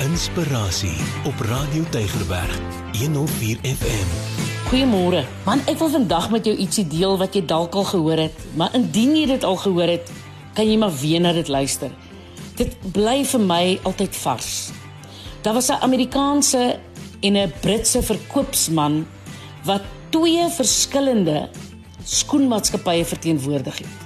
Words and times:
Inspirasie 0.00 0.96
op 1.28 1.40
Radio 1.40 1.84
Tygerberg 1.90 2.58
104 2.98 3.58
FM. 3.62 4.12
Goeiemôre. 4.70 5.26
Man, 5.44 5.60
ek 5.68 5.76
wil 5.76 5.90
vandag 5.92 6.30
met 6.32 6.46
jou 6.48 6.54
ietsie 6.56 6.86
deel 6.88 7.18
wat 7.20 7.34
jy 7.36 7.42
dalk 7.44 7.74
al 7.76 7.84
gehoor 7.84 8.22
het, 8.22 8.38
maar 8.56 8.72
indien 8.78 9.12
jy 9.18 9.26
dit 9.28 9.42
al 9.44 9.58
gehoor 9.60 9.90
het, 9.92 10.08
kan 10.56 10.64
jy 10.64 10.78
maar 10.80 10.94
weer 11.02 11.20
na 11.20 11.34
dit 11.36 11.50
luister. 11.52 11.92
Dit 12.56 12.78
bly 12.94 13.18
vir 13.28 13.44
my 13.44 13.64
altyd 13.90 14.16
vars. 14.22 14.70
Daar 15.44 15.58
was 15.58 15.68
'n 15.68 15.84
Amerikaanse 15.84 16.78
en 17.20 17.36
'n 17.36 17.52
Britse 17.60 18.02
verkoopsman 18.02 19.06
wat 19.64 19.82
twee 20.08 20.48
verskillende 20.48 21.48
skoenmaatskappye 22.04 23.04
verteenwoordig 23.04 23.78
het. 23.78 23.96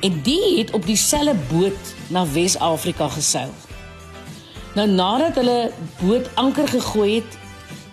En 0.00 0.22
die 0.22 0.58
het 0.58 0.72
op 0.72 0.86
dieselfde 0.86 1.36
boot 1.52 1.94
na 2.08 2.24
Wes-Afrika 2.24 3.08
geseil. 3.08 3.52
Nou 4.72 4.86
nadat 4.88 5.36
hulle 5.36 5.70
boot 6.00 6.28
anker 6.40 6.68
gegooi 6.68 7.14
het 7.20 7.38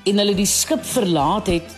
en 0.08 0.22
hulle 0.22 0.36
die 0.38 0.48
skip 0.48 0.86
verlaat 0.86 1.50
het, 1.52 1.76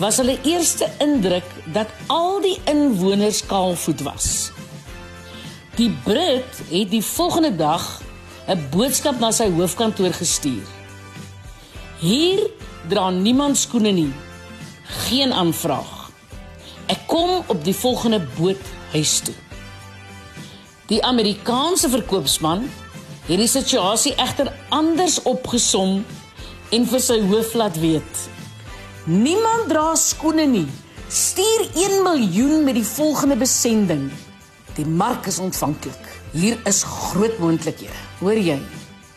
was 0.00 0.16
hulle 0.16 0.38
eerste 0.48 0.88
indruk 1.04 1.46
dat 1.74 1.90
al 2.08 2.40
die 2.40 2.56
inwoners 2.70 3.42
kaalvoet 3.46 4.00
was. 4.06 4.28
Die 5.76 5.90
Brit 6.04 6.62
het 6.70 6.90
die 6.90 7.04
volgende 7.04 7.52
dag 7.56 8.00
'n 8.48 8.68
boodskap 8.72 9.20
na 9.20 9.30
sy 9.30 9.50
hoofkantoor 9.52 10.12
gestuur. 10.12 10.64
Hier 12.00 12.40
dra 12.88 13.10
niemand 13.10 13.58
skoene 13.58 13.90
nie. 13.90 14.12
Geen 14.84 15.32
aanvraag. 15.32 16.10
Ek 16.86 16.98
kom 17.06 17.44
op 17.46 17.64
die 17.64 17.74
volgende 17.74 18.20
boot 18.38 18.64
huis 18.92 19.20
toe. 19.20 19.34
Die 20.86 21.04
Amerikaanse 21.04 21.88
verkoopsman 21.88 22.70
het 23.26 23.38
die 23.38 23.48
situasie 23.48 24.14
egter 24.16 24.52
anders 24.68 25.22
opgesom 25.22 26.00
en 26.70 26.86
vir 26.86 27.02
sy 27.02 27.20
hoof 27.30 27.54
laat 27.58 27.78
weet. 27.82 28.24
Niemand 29.10 29.68
dra 29.68 29.94
skoene 29.98 30.46
nie. 30.46 30.68
Stuur 31.10 31.66
1 31.74 32.02
miljoen 32.06 32.64
met 32.64 32.76
die 32.78 32.86
volgende 32.86 33.36
besending. 33.36 34.10
Die 34.76 34.86
mark 34.86 35.26
is 35.26 35.40
ontvanklik. 35.42 36.12
Hier 36.32 36.58
is 36.70 36.84
groot 36.86 37.38
moontlikhede. 37.42 38.04
Hoor 38.20 38.38
jy? 38.38 38.58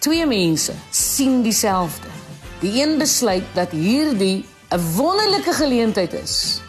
Twee 0.01 0.25
mense 0.25 0.73
sien 0.91 1.41
dieselfde. 1.45 2.09
Die 2.63 2.81
een 2.81 2.97
besluit 2.97 3.45
dat 3.53 3.71
hierdie 3.71 4.45
'n 4.73 4.81
wonderlike 4.95 5.53
geleentheid 5.53 6.13
is, 6.13 6.61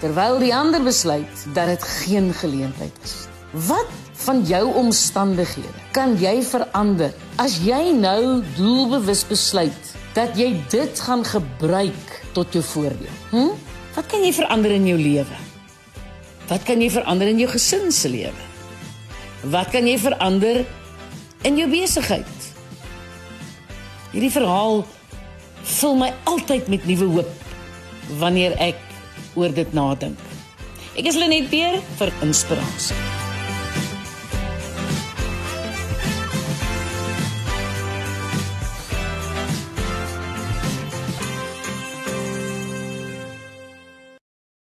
terwyl 0.00 0.38
die 0.38 0.54
ander 0.54 0.82
besluit 0.82 1.44
dat 1.52 1.66
dit 1.66 1.82
geen 1.82 2.32
geleentheid 2.34 2.96
is. 3.04 3.29
Wat 3.50 3.90
van 4.22 4.44
jou 4.46 4.62
omstandighede 4.78 5.74
kan 5.90 6.14
jy 6.22 6.36
verander 6.46 7.10
as 7.42 7.56
jy 7.66 7.90
nou 7.98 8.44
doelbewus 8.54 9.24
besluit 9.26 9.94
dat 10.14 10.38
jy 10.38 10.52
dit 10.70 11.02
gaan 11.02 11.24
gebruik 11.26 12.12
tot 12.36 12.54
jou 12.54 12.62
voordeel? 12.62 13.16
Hm? 13.34 13.50
Wat 13.96 14.06
kan 14.06 14.22
jy 14.22 14.30
verander 14.36 14.76
in 14.76 14.86
jou 14.86 14.98
lewe? 14.98 15.40
Wat 16.46 16.62
kan 16.66 16.78
jy 16.82 16.92
verander 16.94 17.30
in 17.30 17.42
jou 17.42 17.50
gesin 17.50 17.90
se 17.90 18.10
lewe? 18.10 18.46
Wat 19.50 19.74
kan 19.74 19.86
jy 19.86 19.98
verander 19.98 20.62
in 21.42 21.58
jou 21.58 21.66
besigheid? 21.70 22.48
Hierdie 24.14 24.30
verhaal 24.30 24.84
vul 25.80 25.98
my 25.98 26.12
altyd 26.30 26.70
met 26.70 26.86
nuwe 26.86 27.10
hoop 27.18 28.18
wanneer 28.22 28.54
ek 28.62 28.78
oor 29.34 29.50
dit 29.54 29.74
nadink. 29.74 30.18
Ek 30.94 31.06
is 31.10 31.18
Lenet 31.18 31.50
Peer 31.50 31.82
vir 31.98 32.14
inspirasie. 32.22 33.09